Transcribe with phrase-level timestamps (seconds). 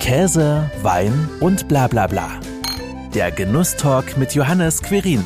[0.00, 2.40] Käse, Wein und bla bla bla.
[3.14, 5.24] Der Genusstalk mit Johannes Querin.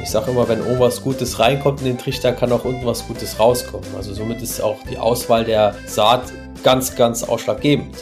[0.00, 3.06] Ich sage immer, wenn oben was Gutes reinkommt in den Trichter, kann auch unten was
[3.06, 3.88] Gutes rauskommen.
[3.96, 6.32] Also somit ist auch die Auswahl der Saat
[6.62, 7.96] ganz, ganz ausschlaggebend.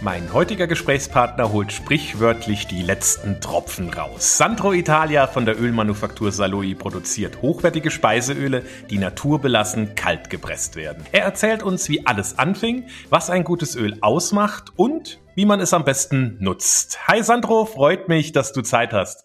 [0.00, 4.38] Mein heutiger Gesprächspartner holt sprichwörtlich die letzten Tropfen raus.
[4.38, 11.04] Sandro Italia von der Ölmanufaktur Saloi produziert hochwertige Speiseöle, die naturbelassen kalt gepresst werden.
[11.10, 15.74] Er erzählt uns, wie alles anfing, was ein gutes Öl ausmacht und wie man es
[15.74, 17.08] am besten nutzt.
[17.08, 19.24] Hi Sandro, freut mich, dass du Zeit hast.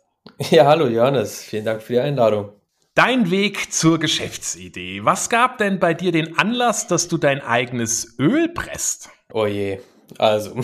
[0.49, 2.49] Ja, hallo Johannes, vielen Dank für die Einladung.
[2.95, 5.05] Dein Weg zur Geschäftsidee.
[5.05, 9.09] Was gab denn bei dir den Anlass, dass du dein eigenes Öl presst?
[9.31, 9.79] Oh je,
[10.17, 10.55] also,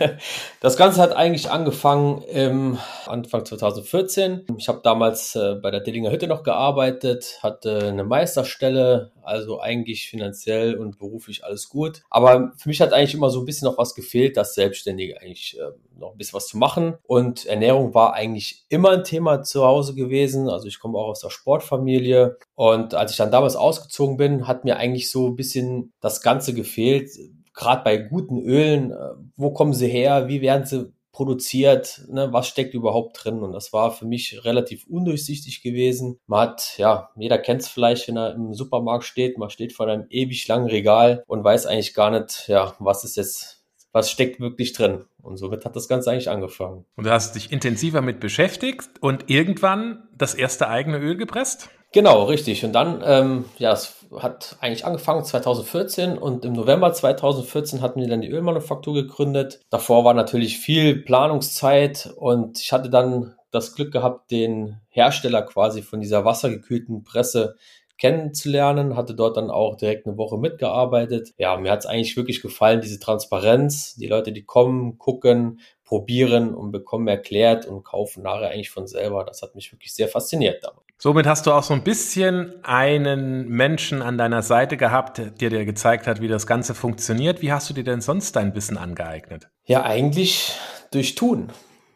[0.60, 4.46] das Ganze hat eigentlich angefangen im Anfang 2014.
[4.58, 10.08] Ich habe damals äh, bei der Dillinger Hütte noch gearbeitet, hatte eine Meisterstelle, also eigentlich
[10.08, 12.02] finanziell und beruflich alles gut.
[12.10, 15.58] Aber für mich hat eigentlich immer so ein bisschen noch was gefehlt, das Selbstständige eigentlich
[15.58, 16.94] äh, noch ein bisschen was zu machen.
[17.04, 20.48] Und Ernährung war eigentlich immer ein Thema zu Hause gewesen.
[20.48, 22.36] Also ich komme auch aus der Sportfamilie.
[22.54, 26.54] Und als ich dann damals ausgezogen bin, hat mir eigentlich so ein bisschen das Ganze
[26.54, 27.10] gefehlt
[27.54, 28.96] gerade bei guten Ölen, äh,
[29.36, 33.42] wo kommen sie her, wie werden sie produziert, ne, was steckt überhaupt drin.
[33.42, 36.18] Und das war für mich relativ undurchsichtig gewesen.
[36.26, 39.86] Man hat, ja, jeder kennt es vielleicht, wenn er im Supermarkt steht, man steht vor
[39.86, 44.40] einem ewig langen Regal und weiß eigentlich gar nicht, ja, was ist jetzt, was steckt
[44.40, 45.04] wirklich drin.
[45.20, 46.86] Und somit hat das Ganze eigentlich angefangen.
[46.96, 51.68] Und du hast dich intensiver mit beschäftigt und irgendwann das erste eigene Öl gepresst?
[51.92, 52.64] Genau, richtig.
[52.64, 58.08] Und dann, ähm, ja, es hat eigentlich angefangen 2014 und im November 2014 hatten wir
[58.08, 59.60] dann die Ölmanufaktur gegründet.
[59.70, 65.82] Davor war natürlich viel Planungszeit und ich hatte dann das Glück gehabt, den Hersteller quasi
[65.82, 67.56] von dieser wassergekühlten Presse
[67.98, 71.34] kennenzulernen, hatte dort dann auch direkt eine Woche mitgearbeitet.
[71.36, 76.54] Ja, mir hat es eigentlich wirklich gefallen, diese Transparenz, die Leute, die kommen, gucken, probieren
[76.54, 79.24] und bekommen erklärt und kaufen nachher eigentlich von selber.
[79.24, 80.82] Das hat mich wirklich sehr fasziniert damals.
[81.02, 85.64] Somit hast du auch so ein bisschen einen Menschen an deiner Seite gehabt, der dir
[85.64, 87.42] gezeigt hat, wie das Ganze funktioniert.
[87.42, 89.48] Wie hast du dir denn sonst dein Wissen angeeignet?
[89.64, 90.56] Ja, eigentlich
[90.92, 91.48] durch Tun.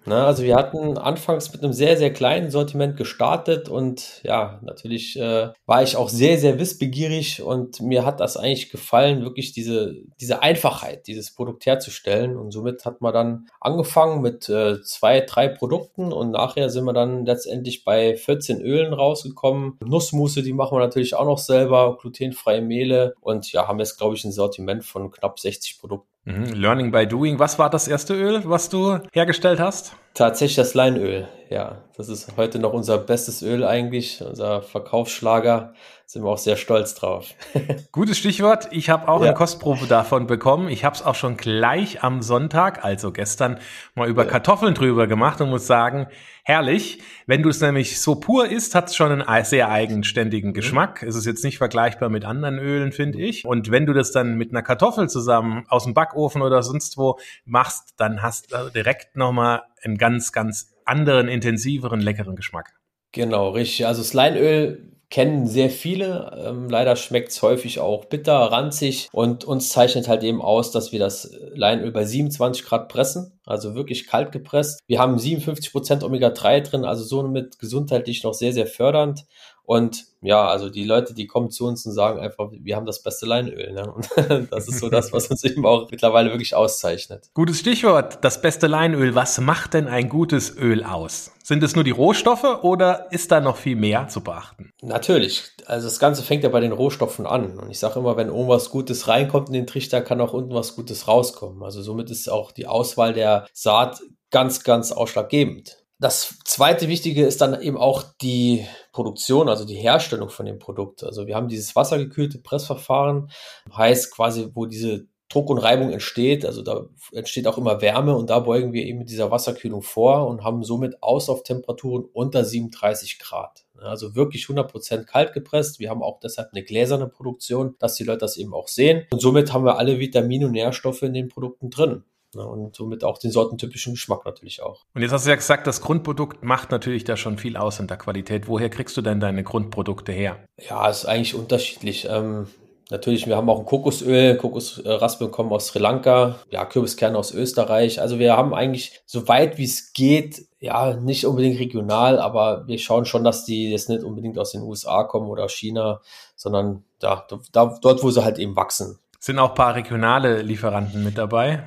[0.07, 5.19] Ne, also wir hatten anfangs mit einem sehr, sehr kleinen Sortiment gestartet und ja, natürlich
[5.19, 9.97] äh, war ich auch sehr, sehr wissbegierig und mir hat das eigentlich gefallen, wirklich diese,
[10.21, 12.37] diese Einfachheit, dieses Produkt herzustellen.
[12.37, 16.93] Und somit hat man dann angefangen mit äh, zwei, drei Produkten und nachher sind wir
[16.93, 19.77] dann letztendlich bei 14 Ölen rausgekommen.
[19.85, 24.15] Nussmusse, die machen wir natürlich auch noch selber, glutenfreie Mehle und ja, haben jetzt, glaube
[24.15, 26.16] ich, ein Sortiment von knapp 60 Produkten.
[26.27, 26.55] Mhm.
[26.55, 27.39] Learning by doing.
[27.39, 29.97] Was war das erste Öl, was du hergestellt hast?
[30.17, 31.29] Tatsächlich das Leinöl.
[31.51, 35.75] Ja, das ist heute noch unser bestes Öl eigentlich, unser Verkaufsschlager
[36.07, 37.27] sind wir auch sehr stolz drauf.
[37.93, 38.69] Gutes Stichwort.
[38.71, 39.27] Ich habe auch ja.
[39.29, 40.69] eine Kostprobe davon bekommen.
[40.69, 43.59] Ich habe es auch schon gleich am Sonntag, also gestern,
[43.95, 44.31] mal über ja.
[44.31, 46.07] Kartoffeln drüber gemacht und muss sagen,
[46.45, 47.01] herrlich.
[47.27, 50.55] Wenn du es nämlich so pur isst, hat es schon einen sehr eigenständigen mhm.
[50.55, 51.03] Geschmack.
[51.03, 53.45] Es ist jetzt nicht vergleichbar mit anderen Ölen, finde ich.
[53.45, 57.19] Und wenn du das dann mit einer Kartoffel zusammen aus dem Backofen oder sonst wo
[57.45, 62.75] machst, dann hast du direkt nochmal einen ganz, ganz anderen, intensiveren, leckeren Geschmack.
[63.13, 63.87] Genau, richtig.
[63.87, 66.45] Also das Leinöl kennen sehr viele.
[66.45, 70.93] Ähm, leider schmeckt es häufig auch bitter, ranzig und uns zeichnet halt eben aus, dass
[70.93, 74.81] wir das Leinöl bei 27 Grad pressen, also wirklich kalt gepresst.
[74.87, 79.25] Wir haben 57 Prozent Omega-3 drin, also somit gesundheitlich noch sehr, sehr fördernd
[79.67, 83.03] und ja, also die Leute, die kommen zu uns und sagen einfach, wir haben das
[83.03, 83.73] beste Leinöl.
[83.73, 83.93] Ne?
[83.93, 84.09] Und
[84.53, 87.31] das ist so das, was uns eben auch mittlerweile wirklich auszeichnet.
[87.35, 89.17] Gutes Stichwort, das beste Leinöl.
[89.17, 91.33] Was macht denn ein gutes Öl aus?
[91.43, 94.71] Sind es nur die Rohstoffe oder ist da noch viel mehr zu beachten?
[94.83, 95.43] Natürlich.
[95.67, 97.59] Also das Ganze fängt ja bei den Rohstoffen an.
[97.59, 100.55] Und ich sage immer, wenn oben was Gutes reinkommt in den Trichter, kann auch unten
[100.55, 101.65] was Gutes rauskommen.
[101.65, 104.01] Also somit ist auch die Auswahl der Saat
[104.31, 105.86] ganz, ganz ausschlaggebend.
[105.99, 111.03] Das zweite Wichtige ist dann eben auch die Produktion, also die Herstellung von dem Produkt.
[111.03, 113.31] Also wir haben dieses wassergekühlte Pressverfahren,
[113.75, 116.45] heißt quasi, wo diese Druck und Reibung entsteht.
[116.45, 120.29] Also da entsteht auch immer Wärme und da beugen wir eben mit dieser Wasserkühlung vor
[120.29, 123.65] und haben somit Auslauftemperaturen unter 37 Grad.
[123.81, 125.79] Also wirklich 100% kalt gepresst.
[125.79, 129.07] Wir haben auch deshalb eine gläserne Produktion, dass die Leute das eben auch sehen.
[129.11, 132.05] Und somit haben wir alle Vitamine und Nährstoffe in den Produkten drin.
[132.37, 134.85] Ne, und somit auch den sortentypischen Geschmack natürlich auch.
[134.95, 137.87] Und jetzt hast du ja gesagt, das Grundprodukt macht natürlich da schon viel aus in
[137.87, 138.47] der Qualität.
[138.47, 140.45] Woher kriegst du denn deine Grundprodukte her?
[140.69, 142.07] Ja, ist eigentlich unterschiedlich.
[142.11, 142.47] Ähm,
[142.91, 148.03] natürlich, wir haben auch ein Kokosöl, Kokosraspeln kommen aus Sri Lanka, ja, Kürbiskerne aus Österreich.
[148.03, 152.79] Also wir haben eigentlich so weit wie es geht, ja, nicht unbedingt regional, aber wir
[152.79, 156.03] schauen schon, dass die jetzt nicht unbedingt aus den USA kommen oder China,
[156.37, 158.99] sondern da, da dort, wo sie halt eben wachsen.
[159.21, 161.67] Sind auch ein paar regionale Lieferanten mit dabei?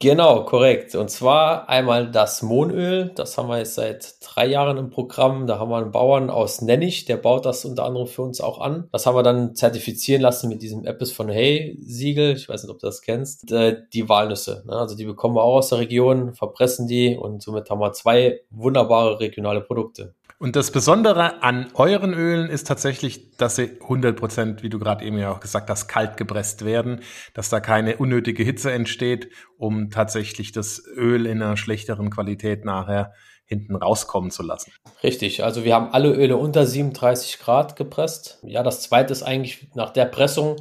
[0.00, 0.94] Genau, korrekt.
[0.94, 3.10] Und zwar einmal das Mohnöl.
[3.16, 5.48] Das haben wir jetzt seit drei Jahren im Programm.
[5.48, 8.60] Da haben wir einen Bauern aus Nennig, der baut das unter anderem für uns auch
[8.60, 8.88] an.
[8.92, 12.36] Das haben wir dann zertifizieren lassen mit diesem Apps von Hey Siegel.
[12.36, 13.50] Ich weiß nicht, ob du das kennst.
[13.50, 14.62] Äh, die Walnüsse.
[14.68, 14.74] Ne?
[14.74, 18.42] Also die bekommen wir auch aus der Region, verpressen die und somit haben wir zwei
[18.50, 20.14] wunderbare regionale Produkte.
[20.40, 25.04] Und das Besondere an euren Ölen ist tatsächlich, dass sie 100 Prozent, wie du gerade
[25.04, 27.00] eben ja auch gesagt hast, kalt gepresst werden,
[27.34, 33.14] dass da keine unnötige Hitze entsteht, um tatsächlich das Öl in einer schlechteren Qualität nachher
[33.46, 34.72] hinten rauskommen zu lassen.
[35.02, 38.38] Richtig, also wir haben alle Öle unter 37 Grad gepresst.
[38.42, 40.56] Ja, das zweite ist eigentlich nach der Pressung,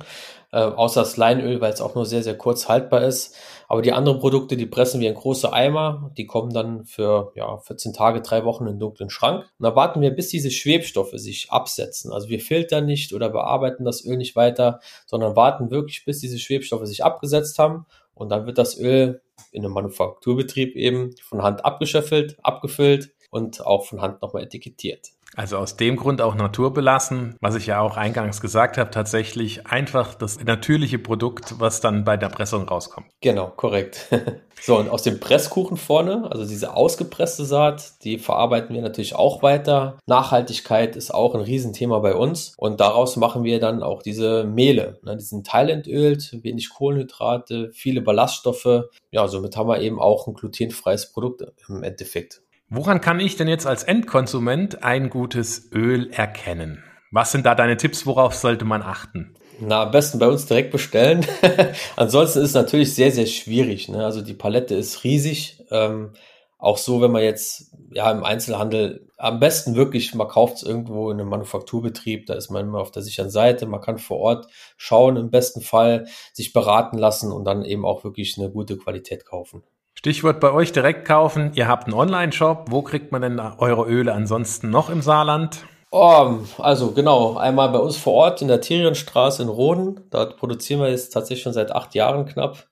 [0.52, 3.36] äh, außer das Leinöl, weil es auch nur sehr, sehr kurz haltbar ist.
[3.68, 6.12] Aber die anderen Produkte, die pressen wir in große Eimer.
[6.18, 9.44] Die kommen dann für ja, 14 Tage, drei Wochen in den dunklen Schrank.
[9.60, 12.14] Und da warten wir, bis diese Schwebstoffe sich absetzen.
[12.14, 16.40] Also wir filtern nicht oder bearbeiten das Öl nicht weiter, sondern warten wirklich, bis diese
[16.40, 17.86] Schwebstoffe sich abgesetzt haben.
[18.14, 19.22] Und dann wird das Öl
[19.52, 25.12] in einem Manufakturbetrieb eben von Hand abgeschöffelt, abgefüllt und auch von Hand nochmal etikettiert.
[25.36, 30.16] Also aus dem Grund auch naturbelassen, was ich ja auch eingangs gesagt habe, tatsächlich einfach
[30.16, 33.08] das natürliche Produkt, was dann bei der Pressung rauskommt.
[33.22, 34.08] Genau, korrekt.
[34.62, 39.44] so, und aus dem Presskuchen vorne, also diese ausgepresste Saat, die verarbeiten wir natürlich auch
[39.44, 39.98] weiter.
[40.08, 44.98] Nachhaltigkeit ist auch ein Riesenthema bei uns und daraus machen wir dann auch diese Mehle.
[45.04, 45.18] Ne?
[45.18, 48.86] Die sind teilentölt, wenig Kohlenhydrate, viele Ballaststoffe.
[49.12, 52.42] Ja, somit haben wir eben auch ein glutenfreies Produkt im Endeffekt.
[52.70, 56.84] Woran kann ich denn jetzt als Endkonsument ein gutes Öl erkennen?
[57.12, 58.06] Was sind da deine Tipps?
[58.06, 59.36] Worauf sollte man achten?
[59.62, 61.26] Na, am besten bei uns direkt bestellen.
[61.96, 63.88] Ansonsten ist es natürlich sehr, sehr schwierig.
[63.88, 64.04] Ne?
[64.04, 65.64] Also die Palette ist riesig.
[65.72, 66.12] Ähm,
[66.58, 71.10] auch so, wenn man jetzt ja im Einzelhandel am besten wirklich, man kauft es irgendwo
[71.10, 74.48] in einem Manufakturbetrieb, da ist man immer auf der sicheren Seite, man kann vor Ort
[74.76, 79.26] schauen, im besten Fall sich beraten lassen und dann eben auch wirklich eine gute Qualität
[79.26, 79.64] kaufen.
[79.98, 81.54] Stichwort bei euch direkt kaufen.
[81.56, 82.68] Ihr habt einen Online-Shop.
[82.70, 85.66] Wo kriegt man denn eure Öle ansonsten noch im Saarland?
[85.90, 90.02] Oh, also genau, einmal bei uns vor Ort in der Therienstraße in Roden.
[90.12, 92.68] Dort produzieren wir jetzt tatsächlich schon seit acht Jahren knapp.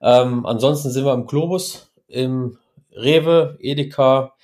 [0.00, 2.58] Ähm, ansonsten sind wir im Globus, im
[2.92, 4.34] Rewe, Edeka.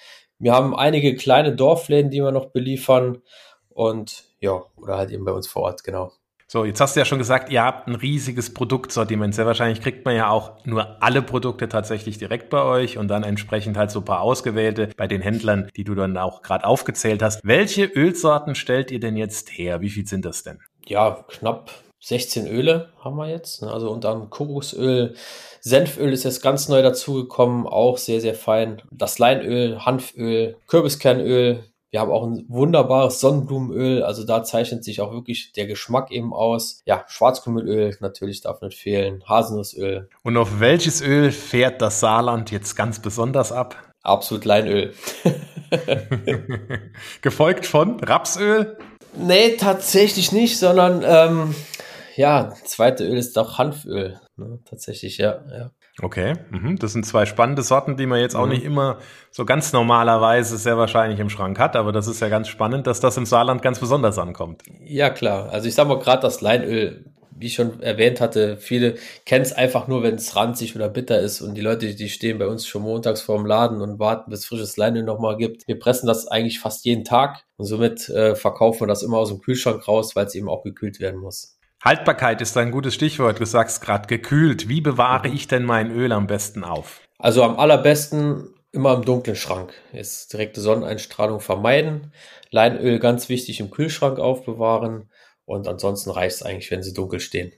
[0.40, 3.22] Wir haben einige kleine Dorfläden, die wir noch beliefern.
[3.68, 6.10] Und ja, oder halt eben bei uns vor Ort, genau.
[6.54, 9.34] So, jetzt hast du ja schon gesagt, ihr habt ein riesiges Produktsortiment.
[9.34, 13.24] Sehr wahrscheinlich kriegt man ja auch nur alle Produkte tatsächlich direkt bei euch und dann
[13.24, 17.24] entsprechend halt so ein paar ausgewählte bei den Händlern, die du dann auch gerade aufgezählt
[17.24, 17.40] hast.
[17.42, 19.80] Welche Ölsorten stellt ihr denn jetzt her?
[19.80, 20.60] Wie viel sind das denn?
[20.86, 23.62] Ja, knapp 16 Öle haben wir jetzt.
[23.62, 23.72] Ne?
[23.72, 25.16] Also unter anderem Kokosöl,
[25.60, 28.80] Senföl ist jetzt ganz neu dazugekommen, auch sehr, sehr fein.
[28.92, 31.64] Das Leinöl, Hanföl, Kürbiskernöl,
[31.94, 36.34] wir haben auch ein wunderbares Sonnenblumenöl, also da zeichnet sich auch wirklich der Geschmack eben
[36.34, 36.82] aus.
[36.86, 40.08] Ja, Schwarzkümmelöl natürlich darf nicht fehlen, Haselnussöl.
[40.24, 43.76] Und auf welches Öl fährt das Saarland jetzt ganz besonders ab?
[44.02, 44.92] Absolut Leinöl.
[47.22, 48.76] Gefolgt von Rapsöl?
[49.16, 51.54] Nee, tatsächlich nicht, sondern ähm,
[52.16, 54.18] ja, zweite Öl ist doch Hanföl.
[54.36, 54.58] Ne?
[54.64, 55.70] Tatsächlich, ja, ja.
[56.02, 56.76] Okay, mhm.
[56.76, 58.52] das sind zwei spannende Sorten, die man jetzt auch mhm.
[58.52, 58.98] nicht immer
[59.30, 62.98] so ganz normalerweise sehr wahrscheinlich im Schrank hat, aber das ist ja ganz spannend, dass
[62.98, 64.62] das im Saarland ganz besonders ankommt.
[64.80, 65.50] Ja, klar.
[65.50, 67.04] Also ich sag mal gerade das Leinöl,
[67.36, 68.94] wie ich schon erwähnt hatte, viele
[69.24, 72.38] kennen es einfach nur, wenn es ranzig oder bitter ist und die Leute, die stehen
[72.38, 75.66] bei uns schon montags vor dem Laden und warten, bis frisches Leinöl nochmal gibt.
[75.66, 79.28] Wir pressen das eigentlich fast jeden Tag und somit äh, verkaufen wir das immer aus
[79.28, 81.53] dem Kühlschrank raus, weil es eben auch gekühlt werden muss.
[81.84, 83.40] Haltbarkeit ist ein gutes Stichwort.
[83.40, 84.70] Du sagst gerade gekühlt.
[84.70, 87.02] Wie bewahre ich denn mein Öl am besten auf?
[87.18, 89.74] Also am allerbesten immer im dunklen Schrank.
[89.92, 92.14] Jetzt direkte Sonneneinstrahlung vermeiden.
[92.50, 95.10] Leinöl ganz wichtig im Kühlschrank aufbewahren.
[95.44, 97.52] Und ansonsten reicht es eigentlich, wenn sie dunkel stehen.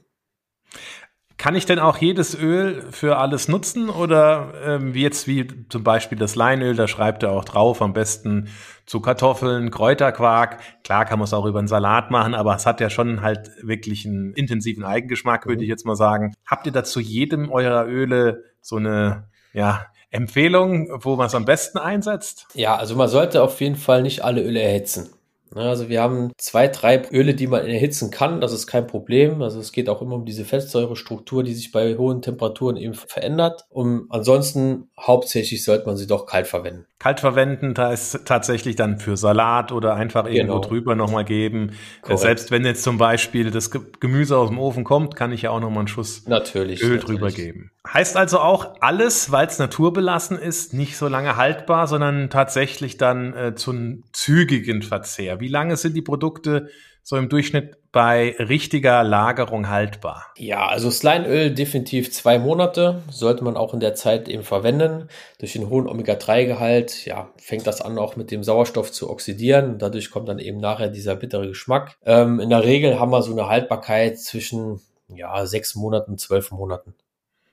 [1.38, 5.84] Kann ich denn auch jedes Öl für alles nutzen oder ähm, wie jetzt wie zum
[5.84, 8.48] Beispiel das Leinöl, da schreibt er auch drauf, am besten
[8.86, 10.60] zu Kartoffeln, Kräuterquark.
[10.82, 13.50] Klar kann man es auch über einen Salat machen, aber es hat ja schon halt
[13.60, 15.64] wirklich einen intensiven Eigengeschmack, würde mhm.
[15.64, 16.34] ich jetzt mal sagen.
[16.46, 21.78] Habt ihr dazu jedem eurer Öle so eine ja, Empfehlung, wo man es am besten
[21.78, 22.46] einsetzt?
[22.54, 25.10] Ja, also man sollte auf jeden Fall nicht alle Öle erhitzen.
[25.54, 28.40] Also wir haben zwei, drei Öle, die man erhitzen kann.
[28.40, 29.42] Das ist kein Problem.
[29.42, 33.64] Also es geht auch immer um diese Fettsäurestruktur, die sich bei hohen Temperaturen eben verändert.
[33.68, 36.86] Und ansonsten hauptsächlich sollte man sie doch kalt verwenden.
[36.98, 40.66] Kalt verwenden, da ist tatsächlich dann für Salat oder einfach irgendwo genau.
[40.66, 41.72] drüber nochmal geben.
[42.00, 42.20] Korrekt.
[42.20, 45.60] Selbst wenn jetzt zum Beispiel das Gemüse aus dem Ofen kommt, kann ich ja auch
[45.60, 47.04] nochmal einen Schuss natürlich, Öl natürlich.
[47.04, 47.70] drüber geben.
[47.86, 53.34] Heißt also auch alles, weil es naturbelassen ist, nicht so lange haltbar, sondern tatsächlich dann
[53.34, 55.35] äh, zum zügigen Verzehr.
[55.40, 56.68] Wie lange sind die Produkte
[57.02, 60.26] so im Durchschnitt bei richtiger Lagerung haltbar?
[60.36, 65.08] Ja, also Sleinöl definitiv zwei Monate, sollte man auch in der Zeit eben verwenden.
[65.38, 69.78] Durch den hohen Omega-3-Gehalt, ja, fängt das an auch mit dem Sauerstoff zu oxidieren.
[69.78, 71.96] Dadurch kommt dann eben nachher dieser bittere Geschmack.
[72.04, 76.94] Ähm, in der Regel haben wir so eine Haltbarkeit zwischen ja, sechs Monaten, zwölf Monaten.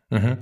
[0.09, 0.39] Mhm.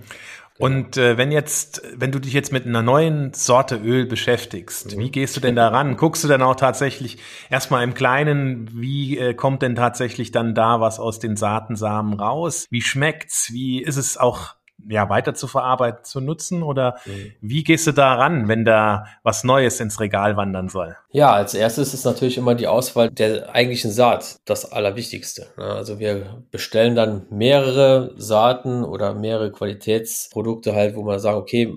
[0.61, 4.99] Und äh, wenn jetzt, wenn du dich jetzt mit einer neuen Sorte Öl beschäftigst, mhm.
[4.99, 5.97] wie gehst du denn daran?
[5.97, 7.17] Guckst du dann auch tatsächlich
[7.49, 12.67] erstmal im Kleinen, wie äh, kommt denn tatsächlich dann da was aus den Saatensamen raus?
[12.69, 13.49] Wie schmeckt's?
[13.51, 14.55] Wie ist es auch
[14.89, 16.63] ja, weiter zu verarbeiten, zu nutzen?
[16.63, 17.33] Oder mhm.
[17.41, 20.95] wie gehst du da ran, wenn da was Neues ins Regal wandern soll?
[21.13, 25.47] Ja, als erstes ist natürlich immer die Auswahl der eigentlichen Saat das Allerwichtigste.
[25.57, 25.65] Ne?
[25.65, 31.75] Also wir bestellen dann mehrere Saaten oder mehrere Qualitätsprodukte halt, wo man sagt, okay,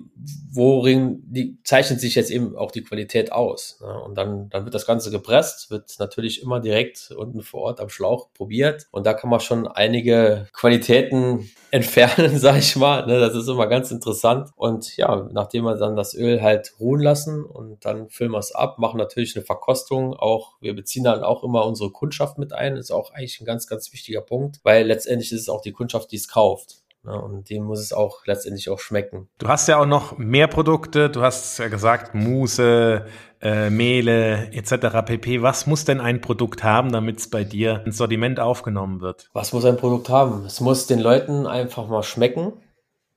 [0.53, 3.81] worin die, zeichnet sich jetzt eben auch die Qualität aus?
[3.81, 4.01] Ne?
[4.03, 7.89] Und dann, dann wird das Ganze gepresst, wird natürlich immer direkt unten vor Ort am
[7.89, 8.87] Schlauch probiert.
[8.93, 12.94] Und da kann man schon einige Qualitäten entfernen, sag ich mal.
[13.03, 13.19] Ne?
[13.21, 14.51] Das ist immer ganz interessant.
[14.57, 18.55] Und ja, nachdem wir dann das Öl halt ruhen lassen und dann füllen wir es
[18.55, 20.15] ab, machen natürlich eine Verkostung.
[20.15, 22.77] Auch wir beziehen dann auch immer unsere Kundschaft mit ein.
[22.77, 26.13] Ist auch eigentlich ein ganz, ganz wichtiger Punkt, weil letztendlich ist es auch die Kundschaft,
[26.13, 26.85] die es kauft.
[27.05, 27.21] Ne?
[27.21, 29.29] Und dem muss es auch letztendlich auch schmecken.
[29.39, 31.11] Du hast ja auch noch mehr Produkte.
[31.11, 33.07] Du hast ja gesagt, Mousse,
[33.43, 35.05] äh, Mehle etc.
[35.05, 35.43] pp.
[35.43, 39.29] Was muss denn ein Produkt haben, damit es bei dir ins Sortiment aufgenommen wird?
[39.35, 40.45] Was muss ein Produkt haben?
[40.47, 42.55] Es muss den Leuten einfach mal schmecken.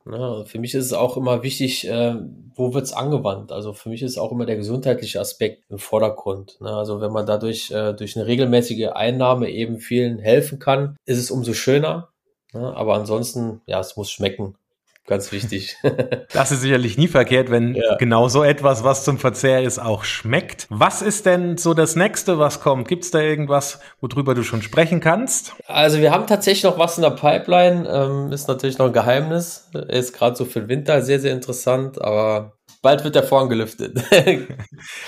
[0.10, 2.16] Ja, für mich ist es auch immer wichtig, äh,
[2.56, 3.52] wo wird's angewandt.
[3.52, 6.60] Also für mich ist auch immer der gesundheitliche Aspekt im Vordergrund.
[6.62, 6.70] Ne?
[6.70, 11.32] Also wenn man dadurch äh, durch eine regelmäßige Einnahme eben vielen helfen kann, ist es
[11.32, 12.10] umso schöner.
[12.54, 12.76] Ne?
[12.76, 14.56] Aber ansonsten, ja, es muss schmecken.
[15.08, 15.78] Ganz wichtig.
[16.34, 17.96] das ist sicherlich nie verkehrt, wenn ja.
[17.96, 20.68] genau so etwas, was zum Verzehr ist, auch schmeckt.
[20.70, 22.90] Was ist denn so das nächste, was kommt?
[22.90, 25.54] Gibt es da irgendwas, worüber du schon sprechen kannst?
[25.66, 27.88] Also wir haben tatsächlich noch was in der Pipeline.
[27.90, 29.70] Ähm, ist natürlich noch ein Geheimnis.
[29.88, 33.98] Ist gerade so für den Winter sehr, sehr interessant, aber Bald wird der Vorhang gelüftet.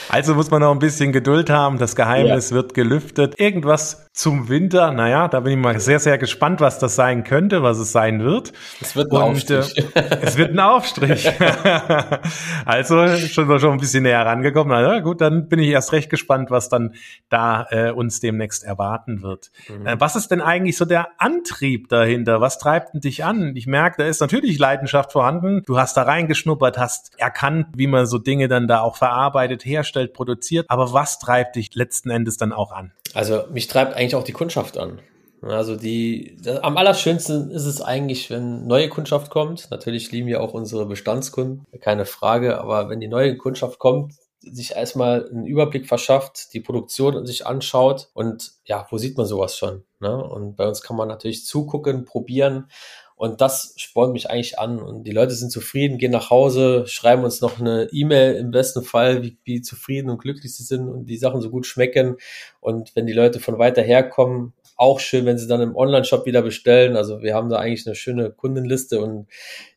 [0.09, 1.77] also muss man noch ein bisschen Geduld haben.
[1.77, 2.55] Das Geheimnis ja.
[2.55, 3.39] wird gelüftet.
[3.39, 4.91] Irgendwas zum Winter.
[4.91, 8.21] Naja, da bin ich mal sehr, sehr gespannt, was das sein könnte, was es sein
[8.21, 8.51] wird.
[8.81, 9.77] Es wird ein Und, Aufstrich.
[9.95, 11.31] Äh, es wird ein Aufstrich.
[12.65, 14.73] also schon, schon ein bisschen näher rangekommen.
[14.73, 16.95] Na gut, dann bin ich erst recht gespannt, was dann
[17.29, 19.51] da äh, uns demnächst erwarten wird.
[19.69, 19.87] Mhm.
[19.87, 22.41] Äh, was ist denn eigentlich so der Antrieb dahinter?
[22.41, 23.55] Was treibt denn dich an?
[23.55, 25.63] Ich merke, da ist natürlich Leidenschaft vorhanden.
[25.65, 30.11] Du hast da reingeschnuppert, hast erkannt, wie man so Dinge dann da auch verarbeitet, herstellt,
[30.11, 30.65] produziert.
[30.67, 32.91] Aber was treibt dich letzten Endes dann auch an?
[33.13, 35.01] Also mich treibt eigentlich auch die Kundschaft an.
[35.41, 39.71] Also die, das, am allerschönsten ist es eigentlich, wenn neue Kundschaft kommt.
[39.71, 42.59] Natürlich lieben wir auch unsere Bestandskunden, keine Frage.
[42.59, 48.09] Aber wenn die neue Kundschaft kommt, sich erstmal einen Überblick verschafft, die Produktion sich anschaut
[48.13, 49.83] und ja, wo sieht man sowas schon?
[49.99, 50.15] Ne?
[50.15, 52.69] Und bei uns kann man natürlich zugucken, probieren
[53.19, 54.79] und das spornt mich eigentlich an.
[54.79, 58.81] Und die Leute sind zufrieden, gehen nach Hause, schreiben uns noch eine E-Mail im besten
[58.81, 62.15] Fall, wie, wie zufrieden und glücklich sie sind und die Sachen so gut schmecken.
[62.61, 66.25] Und wenn die Leute von weiter her kommen, auch schön, wenn sie dann im Online-Shop
[66.25, 66.95] wieder bestellen.
[66.95, 69.27] Also wir haben da eigentlich eine schöne Kundenliste und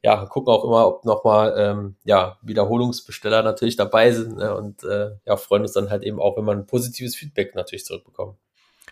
[0.05, 4.57] ja, gucken auch immer, ob nochmal ähm, ja, Wiederholungsbesteller natürlich dabei sind ne?
[4.57, 7.85] und äh, ja, freuen uns dann halt eben auch, wenn man ein positives Feedback natürlich
[7.87, 8.39] zurückbekommt.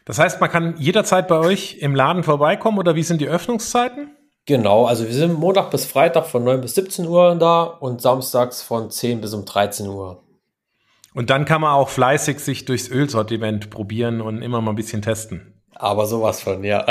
[0.04, 4.16] Das heißt, man kann jederzeit bei euch im Laden vorbeikommen oder wie sind die Öffnungszeiten?
[4.50, 8.62] Genau, also wir sind Montag bis Freitag von 9 bis 17 Uhr da und samstags
[8.62, 10.24] von 10 bis um 13 Uhr.
[11.14, 15.02] Und dann kann man auch fleißig sich durchs Ölsortiment probieren und immer mal ein bisschen
[15.02, 15.59] testen.
[15.74, 16.84] Aber sowas von, ja.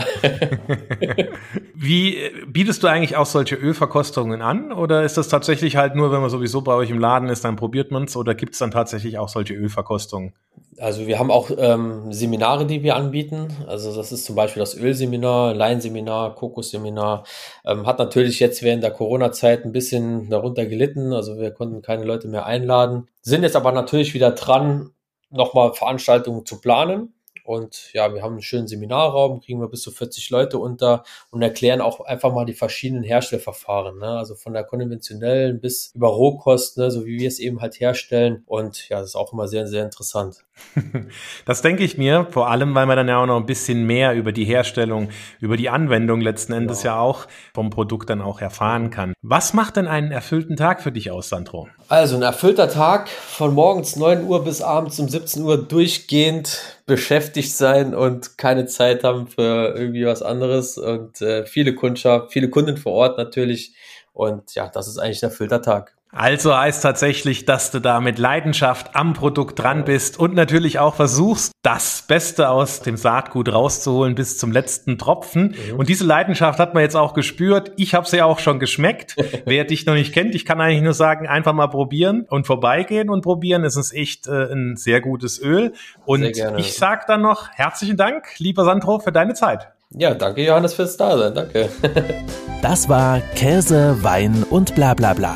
[1.75, 2.17] Wie
[2.47, 4.71] bietest du eigentlich auch solche Ölverkostungen an?
[4.71, 7.55] Oder ist das tatsächlich halt nur, wenn man sowieso bei euch im Laden ist, dann
[7.55, 8.17] probiert man es?
[8.17, 10.33] Oder gibt es dann tatsächlich auch solche Ölverkostungen?
[10.79, 13.49] Also wir haben auch ähm, Seminare, die wir anbieten.
[13.67, 17.25] Also das ist zum Beispiel das Ölseminar, Leinseminar, Kokosseminar.
[17.65, 21.13] Ähm, hat natürlich jetzt während der Corona-Zeit ein bisschen darunter gelitten.
[21.13, 23.07] Also wir konnten keine Leute mehr einladen.
[23.21, 24.91] Sind jetzt aber natürlich wieder dran,
[25.29, 27.13] nochmal Veranstaltungen zu planen.
[27.49, 31.41] Und ja, wir haben einen schönen Seminarraum, kriegen wir bis zu 40 Leute unter und
[31.41, 33.97] erklären auch einfach mal die verschiedenen Herstellverfahren.
[33.97, 34.05] Ne?
[34.05, 36.91] Also von der konventionellen bis über Rohkost, ne?
[36.91, 38.43] so wie wir es eben halt herstellen.
[38.45, 40.45] Und ja, das ist auch immer sehr, sehr interessant.
[41.45, 44.13] Das denke ich mir, vor allem, weil man dann ja auch noch ein bisschen mehr
[44.13, 48.41] über die Herstellung, über die Anwendung letzten Endes ja, ja auch vom Produkt dann auch
[48.41, 49.13] erfahren kann.
[49.21, 51.67] Was macht denn einen erfüllten Tag für dich aus, Sandro?
[51.87, 57.55] Also ein erfüllter Tag von morgens 9 Uhr bis abends um 17 Uhr durchgehend beschäftigt
[57.55, 62.77] sein und keine Zeit haben für irgendwie was anderes und äh, viele Kundschaft, viele Kunden
[62.77, 63.75] vor Ort natürlich.
[64.11, 65.95] Und ja, das ist eigentlich ein erfüllter Tag.
[66.11, 70.95] Also heißt tatsächlich, dass du da mit Leidenschaft am Produkt dran bist und natürlich auch
[70.95, 75.55] versuchst, das Beste aus dem Saatgut rauszuholen bis zum letzten Tropfen.
[75.71, 75.77] Mhm.
[75.77, 77.73] Und diese Leidenschaft hat man jetzt auch gespürt.
[77.77, 79.15] Ich habe sie ja auch schon geschmeckt.
[79.45, 83.09] Wer dich noch nicht kennt, ich kann eigentlich nur sagen, einfach mal probieren und vorbeigehen
[83.09, 83.63] und probieren.
[83.63, 85.73] Es ist echt äh, ein sehr gutes Öl.
[86.05, 89.67] Und ich sage dann noch herzlichen Dank, lieber Sandro, für deine Zeit.
[89.91, 91.35] Ja, danke Johannes fürs Dasein.
[91.35, 91.69] Danke.
[92.61, 95.35] das war Käse, Wein und bla bla bla